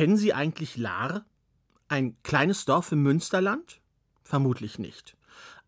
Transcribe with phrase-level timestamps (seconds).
[0.00, 1.26] Kennen Sie eigentlich Lahr?
[1.88, 3.82] Ein kleines Dorf im Münsterland?
[4.22, 5.14] Vermutlich nicht.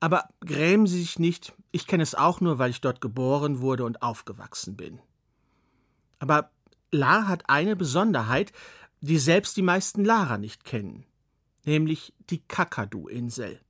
[0.01, 3.85] Aber grämen Sie sich nicht, ich kenne es auch nur, weil ich dort geboren wurde
[3.85, 5.01] und aufgewachsen bin.
[6.19, 6.51] Aber
[6.91, 8.55] Lahr hat eine Besonderheit,
[9.03, 11.05] die selbst die meisten Larer nicht kennen,
[11.67, 13.61] nämlich die Kakadu-Insel.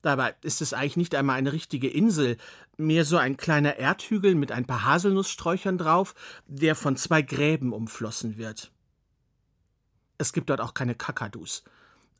[0.00, 2.38] Dabei ist es eigentlich nicht einmal eine richtige Insel,
[2.78, 6.14] mehr so ein kleiner Erdhügel mit ein paar Haselnusssträuchern drauf,
[6.46, 8.72] der von zwei Gräben umflossen wird.
[10.18, 11.64] Es gibt dort auch keine Kakadus.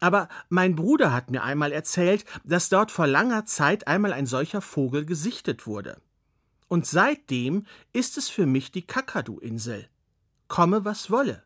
[0.00, 4.60] Aber mein Bruder hat mir einmal erzählt, dass dort vor langer Zeit einmal ein solcher
[4.60, 6.00] Vogel gesichtet wurde.
[6.68, 9.88] Und seitdem ist es für mich die Kakadu-Insel.
[10.48, 11.44] Komme, was wolle.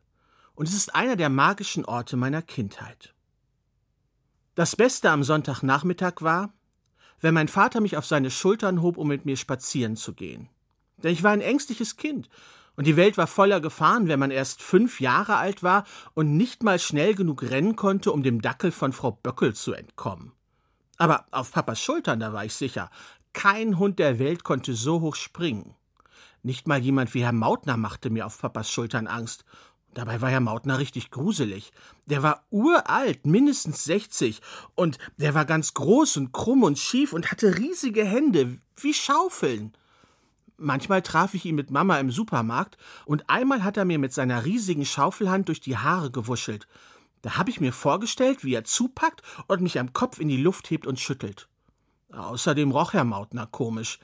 [0.54, 3.14] Und es ist einer der magischen Orte meiner Kindheit.
[4.54, 6.52] Das Beste am Sonntagnachmittag war,
[7.20, 10.48] wenn mein Vater mich auf seine Schultern hob, um mit mir spazieren zu gehen.
[10.98, 12.28] Denn ich war ein ängstliches Kind,
[12.80, 15.84] und die Welt war voller Gefahren, wenn man erst fünf Jahre alt war
[16.14, 20.32] und nicht mal schnell genug rennen konnte, um dem Dackel von Frau Böckel zu entkommen.
[20.96, 22.90] Aber auf Papas Schultern, da war ich sicher,
[23.34, 25.74] kein Hund der Welt konnte so hoch springen.
[26.42, 29.44] Nicht mal jemand wie Herr Mautner machte mir auf Papas Schultern Angst,
[29.92, 31.72] Dabei war Herr Mautner richtig gruselig.
[32.06, 34.40] Der war uralt, mindestens 60,
[34.74, 39.74] und der war ganz groß und krumm und schief und hatte riesige Hände, wie Schaufeln.
[40.62, 44.44] Manchmal traf ich ihn mit Mama im Supermarkt, und einmal hat er mir mit seiner
[44.44, 46.68] riesigen Schaufelhand durch die Haare gewuschelt.
[47.22, 50.70] Da habe ich mir vorgestellt, wie er zupackt und mich am Kopf in die Luft
[50.70, 51.48] hebt und schüttelt.
[52.12, 54.00] Außerdem roch Herr Mautner komisch.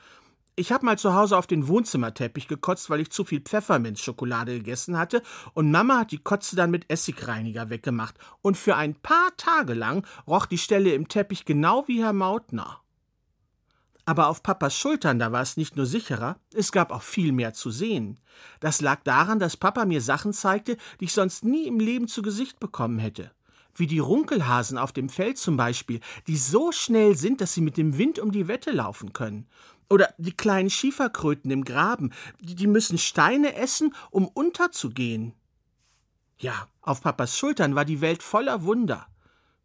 [0.55, 4.97] Ich habe mal zu Hause auf den Wohnzimmerteppich gekotzt, weil ich zu viel Pfefferminzschokolade gegessen
[4.97, 5.21] hatte,
[5.53, 10.07] und Mama hat die Kotze dann mit Essigreiniger weggemacht, und für ein paar Tage lang
[10.25, 12.81] roch die Stelle im Teppich genau wie Herr Mautner.
[14.07, 17.53] Aber auf Papas Schultern, da war es nicht nur sicherer, es gab auch viel mehr
[17.53, 18.17] zu sehen.
[18.61, 22.21] Das lag daran, dass Papa mir Sachen zeigte, die ich sonst nie im Leben zu
[22.21, 23.31] Gesicht bekommen hätte.
[23.75, 27.75] Wie die Runkelhasen auf dem Feld zum Beispiel, die so schnell sind, dass sie mit
[27.75, 29.45] dem Wind um die Wette laufen können.
[29.89, 35.33] Oder die kleinen Schieferkröten im Graben, die, müssen Steine essen, um unterzugehen.
[36.37, 39.05] Ja, auf Papas Schultern war die Welt voller Wunder.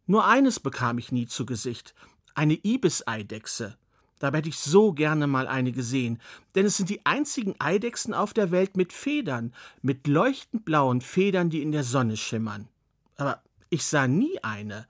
[0.05, 1.95] Nur eines bekam ich nie zu Gesicht:
[2.35, 3.77] eine Ibiseidechse.
[4.23, 6.17] Dabei hätte ich so gerne mal eine gesehen,
[6.55, 11.49] denn es sind die einzigen Eidechsen auf der Welt mit Federn, mit leuchtend blauen Federn,
[11.49, 12.69] die in der Sonne schimmern.
[13.17, 14.87] Aber ich sah nie eine,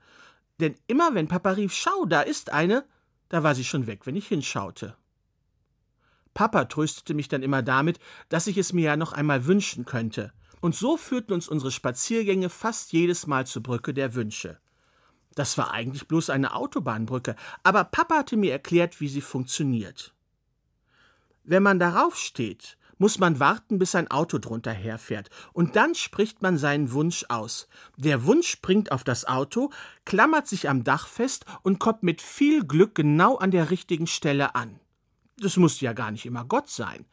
[0.60, 2.84] denn immer wenn Papa rief, schau, da ist eine,
[3.28, 4.96] da war sie schon weg, wenn ich hinschaute.
[6.32, 10.32] Papa tröstete mich dann immer damit, dass ich es mir ja noch einmal wünschen könnte.
[10.60, 14.60] Und so führten uns unsere Spaziergänge fast jedes Mal zur Brücke der Wünsche.
[15.34, 20.14] Das war eigentlich bloß eine Autobahnbrücke, aber Papa hatte mir erklärt, wie sie funktioniert.
[21.42, 26.42] Wenn man darauf steht, muss man warten, bis ein Auto drunter herfährt, und dann spricht
[26.42, 27.68] man seinen Wunsch aus.
[27.96, 29.70] Der Wunsch springt auf das Auto,
[30.04, 34.54] klammert sich am Dach fest und kommt mit viel Glück genau an der richtigen Stelle
[34.54, 34.80] an.
[35.38, 37.04] Das musste ja gar nicht immer Gott sein.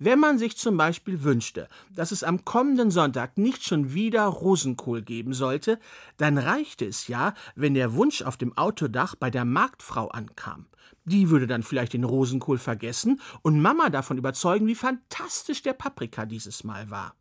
[0.00, 5.02] Wenn man sich zum Beispiel wünschte, dass es am kommenden Sonntag nicht schon wieder Rosenkohl
[5.02, 5.80] geben sollte,
[6.18, 10.66] dann reichte es ja, wenn der Wunsch auf dem Autodach bei der Marktfrau ankam.
[11.04, 16.26] Die würde dann vielleicht den Rosenkohl vergessen und Mama davon überzeugen, wie fantastisch der Paprika
[16.26, 17.16] dieses Mal war.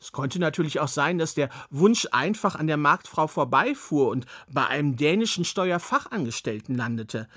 [0.00, 4.66] Es konnte natürlich auch sein, dass der Wunsch einfach an der Marktfrau vorbeifuhr und bei
[4.66, 7.28] einem dänischen Steuerfachangestellten landete.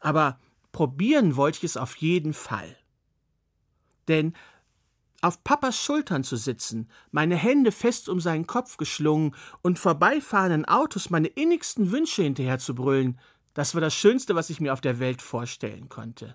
[0.00, 0.40] Aber
[0.72, 2.76] probieren wollte ich es auf jeden Fall.
[4.08, 4.34] Denn
[5.20, 11.08] auf Papas Schultern zu sitzen, meine Hände fest um seinen Kopf geschlungen und vorbeifahrenden Autos
[11.08, 13.18] meine innigsten Wünsche hinterher zu brüllen,
[13.54, 16.34] das war das Schönste, was ich mir auf der Welt vorstellen konnte.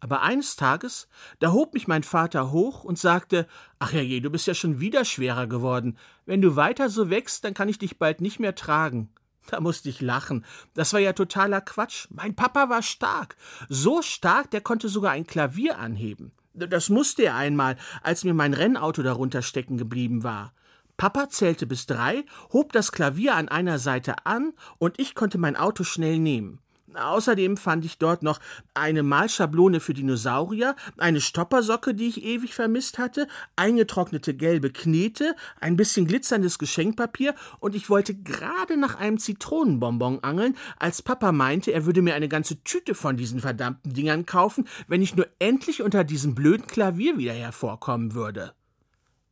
[0.00, 1.08] Aber eines Tages,
[1.38, 3.46] da hob mich mein Vater hoch und sagte,
[3.78, 5.96] Ach herrje, du bist ja schon wieder schwerer geworden.
[6.26, 9.08] Wenn du weiter so wächst, dann kann ich dich bald nicht mehr tragen.
[9.50, 10.44] Da musste ich lachen.
[10.74, 12.06] Das war ja totaler Quatsch.
[12.10, 13.36] Mein Papa war stark.
[13.68, 16.32] So stark, der konnte sogar ein Klavier anheben.
[16.54, 20.54] Das musste er einmal, als mir mein Rennauto darunter stecken geblieben war.
[20.96, 25.56] Papa zählte bis drei, hob das Klavier an einer Seite an und ich konnte mein
[25.56, 26.60] Auto schnell nehmen.
[26.96, 28.40] Außerdem fand ich dort noch
[28.74, 35.76] eine Malschablone für Dinosaurier, eine Stoppersocke, die ich ewig vermisst hatte, eingetrocknete gelbe Knete, ein
[35.76, 41.86] bisschen glitzerndes Geschenkpapier und ich wollte gerade nach einem Zitronenbonbon angeln, als Papa meinte, er
[41.86, 46.04] würde mir eine ganze Tüte von diesen verdammten Dingern kaufen, wenn ich nur endlich unter
[46.04, 48.54] diesem blöden Klavier wieder hervorkommen würde.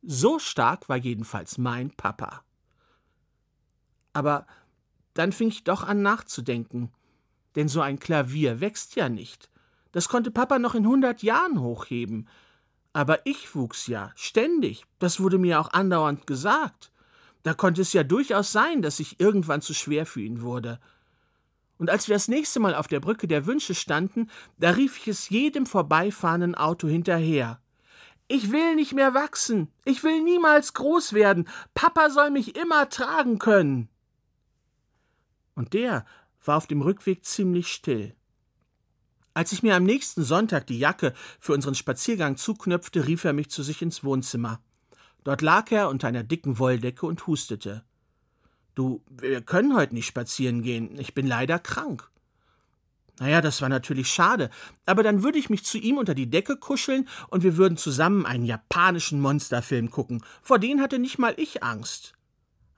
[0.01, 2.43] So stark war jedenfalls mein Papa.
[4.11, 4.45] Aber
[5.13, 6.91] dann fing ich doch an nachzudenken
[7.55, 9.49] denn so ein Klavier wächst ja nicht.
[9.91, 12.27] Das konnte Papa noch in hundert Jahren hochheben.
[12.93, 14.85] Aber ich wuchs ja, ständig.
[14.99, 16.91] Das wurde mir auch andauernd gesagt.
[17.43, 20.79] Da konnte es ja durchaus sein, dass ich irgendwann zu schwer für ihn wurde.
[21.77, 25.07] Und als wir das nächste Mal auf der Brücke der Wünsche standen, da rief ich
[25.07, 27.59] es jedem vorbeifahrenden Auto hinterher.
[28.27, 29.71] Ich will nicht mehr wachsen.
[29.83, 31.47] Ich will niemals groß werden.
[31.73, 33.89] Papa soll mich immer tragen können.
[35.55, 36.05] Und der
[36.47, 38.15] war auf dem Rückweg ziemlich still.
[39.33, 43.49] Als ich mir am nächsten Sonntag die Jacke für unseren Spaziergang zuknöpfte, rief er mich
[43.49, 44.61] zu sich ins Wohnzimmer.
[45.23, 47.83] Dort lag er unter einer dicken Wolldecke und hustete.
[48.75, 50.99] Du, wir können heute nicht spazieren gehen.
[50.99, 52.09] Ich bin leider krank.
[53.19, 54.49] Naja, das war natürlich schade,
[54.87, 58.25] aber dann würde ich mich zu ihm unter die Decke kuscheln und wir würden zusammen
[58.25, 60.23] einen japanischen Monsterfilm gucken.
[60.41, 62.13] Vor den hatte nicht mal ich Angst.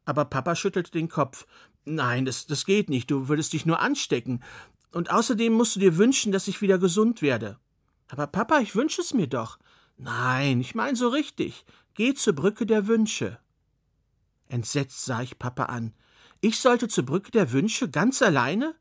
[0.04, 1.48] Aber Papa schüttelte den Kopf.
[1.86, 4.44] Nein, das, das geht nicht, du würdest dich nur anstecken.
[4.92, 7.60] Und außerdem musst du dir wünschen, dass ich wieder gesund werde.
[8.08, 9.60] Aber Papa, ich wünsche es mir doch.
[9.98, 11.66] Nein, ich mein so richtig.
[11.94, 13.40] Geh zur Brücke der Wünsche.
[14.48, 15.94] Entsetzt sah ich Papa an.
[16.42, 18.76] Ich sollte zur Brücke der Wünsche ganz alleine?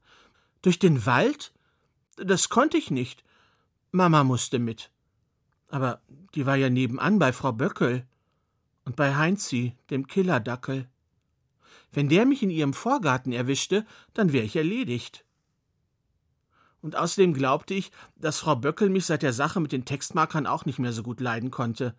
[0.63, 1.53] Durch den Wald?
[2.17, 3.25] Das konnte ich nicht.
[3.91, 4.91] Mama musste mit.
[5.69, 6.03] Aber
[6.35, 8.07] die war ja nebenan bei Frau Böckel
[8.85, 10.89] und bei Heinzi, dem Killerdackel.
[11.95, 15.25] Wenn der mich in ihrem Vorgarten erwischte, dann wäre ich erledigt.
[16.83, 20.67] Und außerdem glaubte ich, dass Frau Böckel mich seit der Sache mit den Textmarkern auch
[20.67, 21.95] nicht mehr so gut leiden konnte.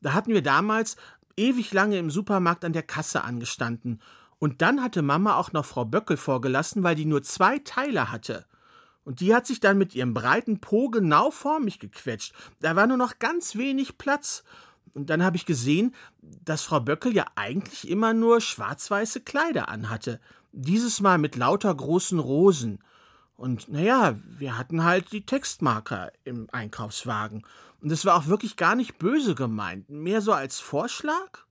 [0.00, 0.96] Da hatten wir damals
[1.36, 4.00] ewig lange im Supermarkt an der Kasse angestanden
[4.38, 8.46] und dann hatte Mama auch noch Frau Böckel vorgelassen, weil die nur zwei Teile hatte.
[9.04, 12.34] Und die hat sich dann mit ihrem breiten Po genau vor mich gequetscht.
[12.60, 14.44] Da war nur noch ganz wenig Platz.
[14.94, 20.20] Und dann habe ich gesehen, dass Frau Böckel ja eigentlich immer nur schwarz-weiße Kleider anhatte.
[20.52, 22.78] Dieses Mal mit lauter großen Rosen.
[23.36, 27.44] Und naja, wir hatten halt die Textmarker im Einkaufswagen.
[27.80, 31.43] Und es war auch wirklich gar nicht böse gemeint, mehr so als Vorschlag.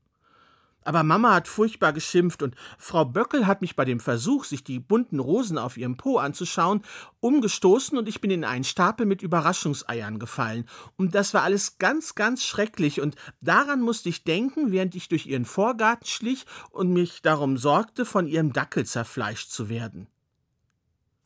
[0.85, 4.80] Aber Mama hat furchtbar geschimpft und Frau Böckel hat mich bei dem Versuch, sich die
[4.80, 6.81] bunten Rosen auf ihrem Po anzuschauen,
[7.19, 10.68] umgestoßen und ich bin in einen Stapel mit Überraschungseiern gefallen.
[10.97, 15.25] Und das war alles ganz, ganz schrecklich und daran musste ich denken, während ich durch
[15.25, 20.07] ihren Vorgarten schlich und mich darum sorgte, von ihrem Dackel zerfleischt zu werden.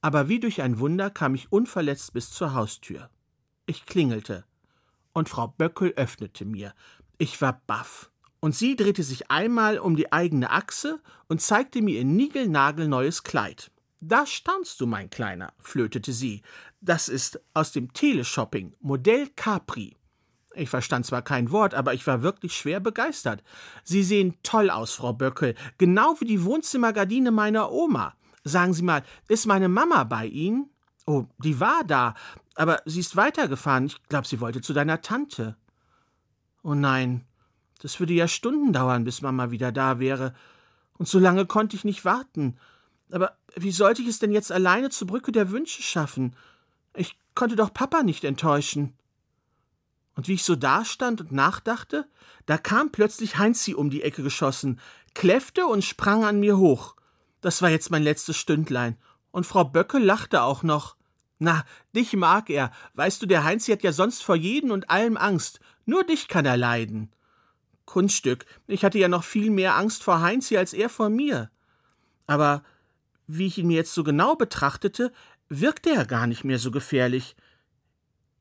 [0.01, 3.09] Aber wie durch ein Wunder kam ich unverletzt bis zur Haustür.
[3.65, 4.45] Ich klingelte
[5.13, 6.73] und Frau Böckel öffnete mir.
[7.17, 11.99] Ich war baff und sie drehte sich einmal um die eigene Achse und zeigte mir
[11.99, 13.71] ihr niegelnagelneues Kleid.
[13.99, 16.43] Da staunst du, mein Kleiner, flötete sie.
[16.81, 19.95] Das ist aus dem Teleshopping, Modell Capri.
[20.53, 23.43] Ich verstand zwar kein Wort, aber ich war wirklich schwer begeistert.
[23.83, 28.15] Sie sehen toll aus, Frau Böckel, genau wie die Wohnzimmergardine meiner Oma.
[28.43, 30.69] Sagen Sie mal, ist meine Mama bei Ihnen?
[31.05, 32.15] Oh, die war da,
[32.55, 33.85] aber sie ist weitergefahren.
[33.85, 35.55] Ich glaube, sie wollte zu deiner Tante.
[36.63, 37.26] Oh nein,
[37.77, 40.33] das würde ja Stunden dauern, bis Mama wieder da wäre.
[40.97, 42.57] Und so lange konnte ich nicht warten.
[43.11, 46.35] Aber wie sollte ich es denn jetzt alleine zur Brücke der Wünsche schaffen?
[46.95, 48.93] Ich konnte doch Papa nicht enttäuschen.
[50.15, 52.07] Und wie ich so dastand und nachdachte,
[52.47, 54.79] da kam plötzlich Heinzi um die Ecke geschossen,
[55.13, 56.95] kläffte und sprang an mir hoch.
[57.41, 58.97] Das war jetzt mein letztes Stündlein.
[59.31, 60.95] Und Frau Böcke lachte auch noch.
[61.37, 61.63] Na,
[61.95, 62.71] dich mag er.
[62.95, 65.59] Weißt du, der Heinzi hat ja sonst vor jedem und allem Angst.
[65.85, 67.11] Nur dich kann er leiden.
[67.87, 68.45] Kunststück.
[68.67, 71.49] Ich hatte ja noch viel mehr Angst vor Heinzi als er vor mir.
[72.27, 72.63] Aber
[73.25, 75.11] wie ich ihn mir jetzt so genau betrachtete,
[75.49, 77.35] wirkte er gar nicht mehr so gefährlich.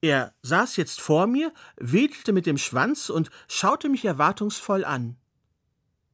[0.03, 5.17] Er saß jetzt vor mir, wedelte mit dem Schwanz und schaute mich erwartungsvoll an.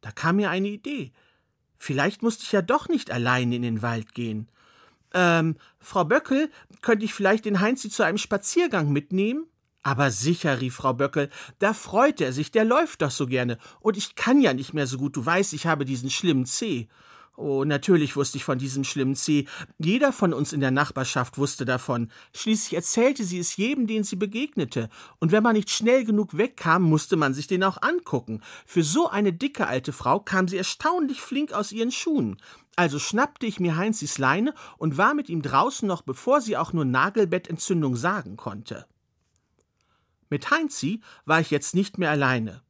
[0.01, 1.13] Da kam mir eine Idee.
[1.77, 4.49] Vielleicht musste ich ja doch nicht allein in den Wald gehen.
[5.15, 9.47] Ähm, Frau Böckel, könnte ich vielleicht den Heinzi zu einem Spaziergang mitnehmen?
[9.83, 13.59] Aber sicher, rief Frau Böckel, da freut er sich, der läuft doch so gerne.
[13.81, 16.89] Und ich kann ja nicht mehr so gut, du weißt, ich habe diesen schlimmen Zeh.
[17.35, 19.47] Oh, natürlich wusste ich von diesem schlimmen Zeh.
[19.79, 22.11] Jeder von uns in der Nachbarschaft wusste davon.
[22.35, 24.91] Schließlich erzählte sie es jedem, den sie begegnete.
[25.19, 28.43] Und wenn man nicht schnell genug wegkam, musste man sich den auch angucken.
[28.67, 32.37] Für so eine dicke alte Frau kam sie erstaunlich flink aus ihren Schuhen.
[32.77, 36.73] Also schnappte ich mir Heinzis Leine und war mit ihm draußen noch bevor sie auch
[36.75, 38.87] nur Nagelbettentzündung sagen konnte.
[40.33, 42.63] Mit Heinzi war ich jetzt nicht mehr alleine.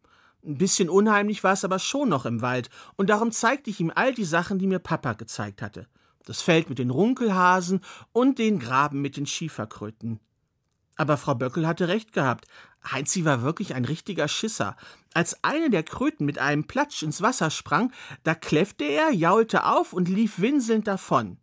[0.44, 3.92] Ein bisschen unheimlich war es aber schon noch im Wald, und darum zeigte ich ihm
[3.94, 5.86] all die Sachen, die mir Papa gezeigt hatte.
[6.24, 10.18] Das Feld mit den Runkelhasen und den Graben mit den Schieferkröten.
[10.96, 12.48] Aber Frau Böckel hatte recht gehabt.
[12.90, 14.76] Heinzi war wirklich ein richtiger Schisser.
[15.14, 17.92] Als eine der Kröten mit einem Platsch ins Wasser sprang,
[18.24, 21.38] da kläffte er, jaulte auf und lief winselnd davon.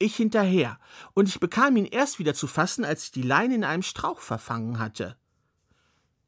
[0.00, 0.80] Ich hinterher,
[1.14, 4.18] und ich bekam ihn erst wieder zu fassen, als ich die Leine in einem Strauch
[4.18, 5.16] verfangen hatte.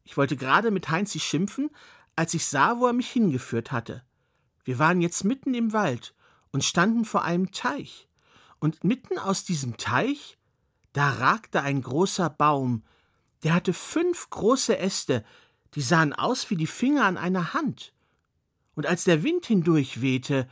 [0.04, 1.70] Ich wollte gerade mit Heinzi schimpfen,
[2.16, 4.02] als ich sah, wo er mich hingeführt hatte.
[4.64, 6.14] Wir waren jetzt mitten im Wald
[6.50, 8.08] und standen vor einem Teich.
[8.58, 10.38] Und mitten aus diesem Teich,
[10.92, 12.84] da ragte ein großer Baum,
[13.42, 15.24] der hatte fünf große Äste,
[15.74, 17.92] die sahen aus wie die Finger an einer Hand.
[18.74, 20.48] Und als der Wind hindurch wehte,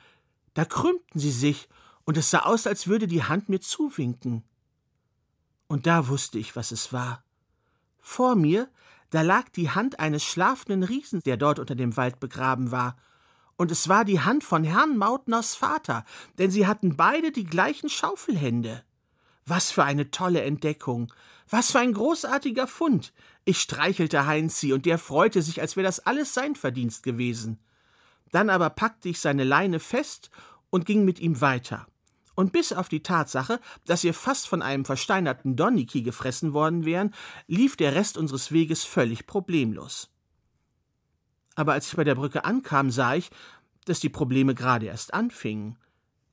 [0.55, 1.69] da krümmten sie sich,
[2.05, 4.43] und es sah aus, als würde die Hand mir zuwinken.
[5.69, 7.23] Und da wusste ich, was es war.
[7.99, 8.69] Vor mir,
[9.11, 12.97] da lag die Hand eines schlafenden Riesen, der dort unter dem Wald begraben war,
[13.61, 16.07] und es war die Hand von Herrn Mautners Vater,
[16.39, 18.83] denn sie hatten beide die gleichen Schaufelhände.
[19.45, 21.13] Was für eine tolle Entdeckung.
[21.47, 23.13] Was für ein großartiger Fund.
[23.45, 27.59] Ich streichelte Heinzi, und der freute sich, als wäre das alles sein Verdienst gewesen.
[28.33, 30.31] Dann aber packte ich seine Leine fest
[30.71, 31.87] und ging mit ihm weiter.
[32.35, 37.15] Und bis auf die Tatsache, dass wir fast von einem versteinerten Donniki gefressen worden wären,
[37.47, 40.11] lief der Rest unseres Weges völlig problemlos
[41.61, 43.31] aber als ich bei der Brücke ankam, sah ich,
[43.85, 45.79] dass die Probleme gerade erst anfingen.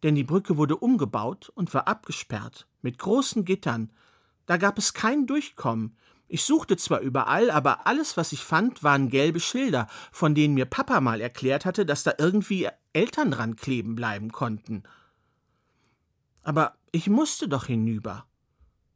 [0.03, 3.91] Denn die Brücke wurde umgebaut und war abgesperrt, mit großen Gittern.
[4.45, 5.97] Da gab es kein Durchkommen.
[6.29, 10.65] Ich suchte zwar überall, aber alles, was ich fand, waren gelbe Schilder, von denen mir
[10.65, 14.83] Papa mal erklärt hatte, dass da irgendwie Eltern dran kleben bleiben konnten.
[16.47, 18.25] Aber ich musste doch hinüber.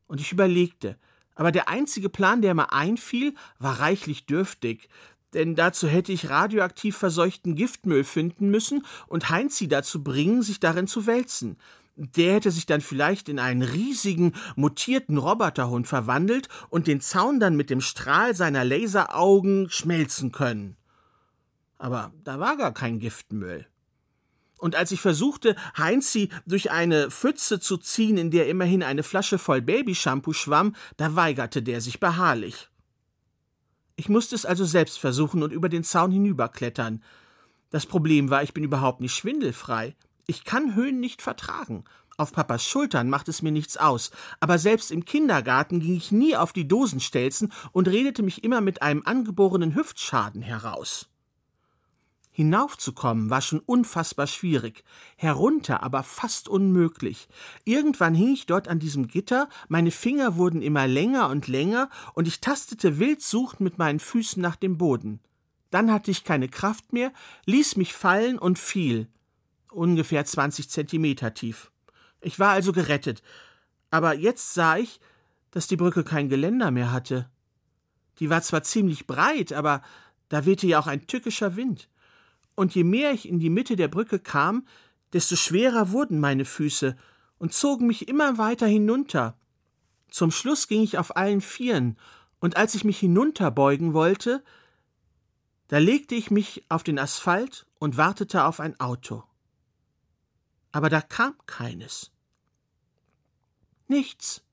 [0.08, 0.98] Und ich überlegte,
[1.36, 4.88] aber der einzige Plan, der mir einfiel, war reichlich dürftig,
[5.34, 10.88] denn dazu hätte ich radioaktiv verseuchten Giftmüll finden müssen und Heinzi dazu bringen, sich darin
[10.88, 11.58] zu wälzen.
[11.98, 17.58] Der hätte sich dann vielleicht in einen riesigen, mutierten Roboterhund verwandelt und den Zaun dann
[17.58, 20.77] mit dem Strahl seiner Laseraugen schmelzen können.
[21.77, 23.67] Aber da war gar kein Giftmüll.
[24.61, 29.39] Und als ich versuchte, Heinzi durch eine Pfütze zu ziehen, in der immerhin eine Flasche
[29.39, 32.69] voll Babyshampoo schwamm, da weigerte der sich beharrlich.
[33.95, 37.03] Ich musste es also selbst versuchen und über den Zaun hinüberklettern.
[37.71, 39.95] Das Problem war, ich bin überhaupt nicht schwindelfrei.
[40.27, 41.83] Ich kann Höhen nicht vertragen.
[42.17, 46.35] Auf Papas Schultern macht es mir nichts aus, aber selbst im Kindergarten ging ich nie
[46.35, 51.10] auf die Dosenstelzen und redete mich immer mit einem angeborenen Hüftschaden heraus.
[52.33, 54.85] Hinaufzukommen war schon unfassbar schwierig,
[55.17, 57.27] herunter aber fast unmöglich.
[57.65, 62.29] Irgendwann hing ich dort an diesem Gitter, meine Finger wurden immer länger und länger, und
[62.29, 65.19] ich tastete wild suchend mit meinen Füßen nach dem Boden.
[65.71, 67.11] Dann hatte ich keine Kraft mehr,
[67.45, 69.09] ließ mich fallen und fiel.
[69.69, 71.69] Ungefähr zwanzig Zentimeter tief.
[72.21, 73.23] Ich war also gerettet.
[73.89, 75.01] Aber jetzt sah ich,
[75.51, 77.29] dass die Brücke kein Geländer mehr hatte.
[78.19, 79.81] Die war zwar ziemlich breit, aber
[80.29, 81.89] da wehte ja auch ein tückischer Wind
[82.55, 84.65] und je mehr ich in die Mitte der Brücke kam,
[85.13, 86.96] desto schwerer wurden meine Füße
[87.38, 89.38] und zogen mich immer weiter hinunter.
[90.10, 91.98] Zum Schluss ging ich auf allen Vieren,
[92.39, 94.43] und als ich mich hinunterbeugen wollte,
[95.67, 99.24] da legte ich mich auf den Asphalt und wartete auf ein Auto.
[100.72, 102.12] Aber da kam keines.
[103.88, 104.43] Nichts.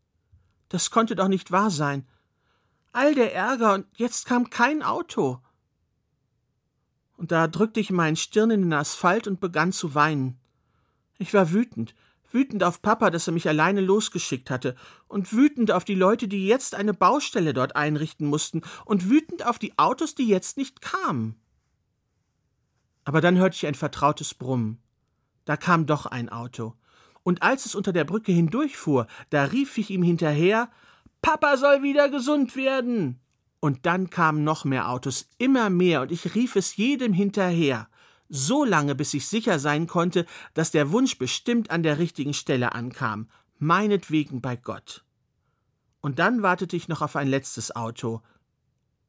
[0.68, 2.06] Das konnte doch nicht wahr sein.
[2.92, 5.40] All der Ärger, und jetzt kam kein Auto
[7.18, 10.38] und da drückte ich meinen Stirn in den Asphalt und begann zu weinen.
[11.18, 11.94] Ich war wütend,
[12.30, 14.76] wütend auf Papa, dass er mich alleine losgeschickt hatte,
[15.08, 19.58] und wütend auf die Leute, die jetzt eine Baustelle dort einrichten mussten, und wütend auf
[19.58, 21.34] die Autos, die jetzt nicht kamen.
[23.04, 24.78] Aber dann hörte ich ein vertrautes Brummen.
[25.44, 26.74] Da kam doch ein Auto.
[27.24, 30.70] Und als es unter der Brücke hindurchfuhr, da rief ich ihm hinterher
[31.20, 33.18] Papa soll wieder gesund werden.
[33.60, 37.88] Und dann kamen noch mehr Autos, immer mehr, und ich rief es jedem hinterher,
[38.28, 42.72] so lange, bis ich sicher sein konnte, dass der Wunsch bestimmt an der richtigen Stelle
[42.72, 45.04] ankam, meinetwegen bei Gott.
[46.00, 48.22] Und dann wartete ich noch auf ein letztes Auto.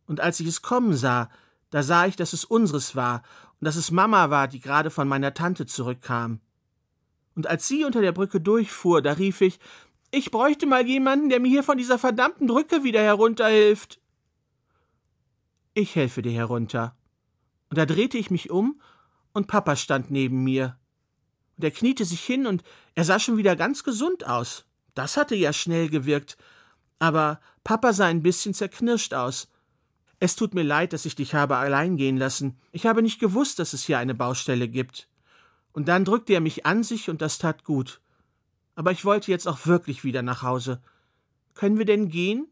[0.07, 1.29] Und als ich es kommen sah,
[1.69, 3.21] da sah ich, dass es unseres war
[3.59, 6.39] und dass es Mama war, die gerade von meiner Tante zurückkam.
[7.35, 9.59] Und als sie unter der Brücke durchfuhr, da rief ich,
[10.11, 13.99] ich bräuchte mal jemanden, der mir hier von dieser verdammten Brücke wieder herunterhilft.
[15.79, 16.93] Ich helfe dir herunter.
[17.69, 18.81] Und da drehte ich mich um,
[19.31, 20.77] und Papa stand neben mir.
[21.55, 22.63] Und er kniete sich hin, und
[22.95, 24.65] er sah schon wieder ganz gesund aus.
[24.93, 26.35] Das hatte ja schnell gewirkt.
[26.99, 29.47] Aber Papa sah ein bisschen zerknirscht aus.
[30.19, 32.59] Es tut mir leid, dass ich dich habe allein gehen lassen.
[32.73, 35.07] Ich habe nicht gewusst, dass es hier eine Baustelle gibt.
[35.71, 38.01] Und dann drückte er mich an sich, und das tat gut.
[38.75, 40.81] Aber ich wollte jetzt auch wirklich wieder nach Hause.
[41.53, 42.49] Können wir denn gehen?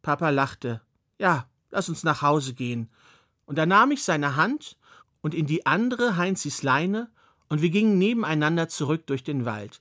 [0.00, 0.80] Papa lachte.
[1.18, 2.88] Ja, lass uns nach Hause gehen.
[3.46, 4.76] Und da nahm ich seine Hand
[5.20, 7.10] und in die andere Heinzis Leine,
[7.48, 9.80] und wir gingen nebeneinander zurück durch den Wald.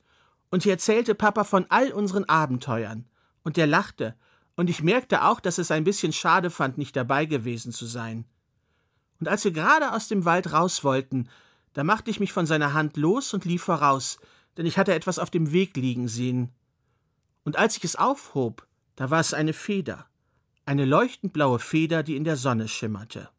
[0.50, 3.06] Und ich erzählte Papa von all unseren Abenteuern,
[3.44, 4.16] und er lachte,
[4.56, 8.26] Und ich merkte auch, dass es ein bisschen schade fand, nicht dabei gewesen zu sein.
[9.22, 11.30] Und als wir gerade aus dem Wald raus wollten,
[11.72, 14.20] da machte ich mich von seiner Hand los und lief voraus,
[14.58, 16.52] denn ich hatte etwas auf dem Weg liegen sehen.
[17.46, 18.68] Und als ich es aufhob,
[18.98, 20.09] da war es eine Feder,
[20.70, 23.30] eine leuchtend blaue Feder, die in der Sonne schimmerte.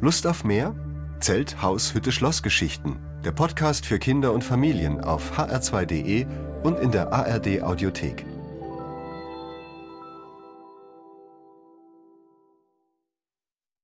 [0.00, 0.74] Lust auf mehr?
[1.20, 2.96] Zelt, Haus, Hütte, Schlossgeschichten.
[3.26, 6.26] Der Podcast für Kinder und Familien auf hr2.de
[6.62, 8.24] und in der ARD Audiothek.